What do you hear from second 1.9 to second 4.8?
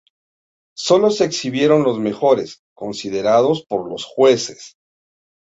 mejores, considerados por los jueces.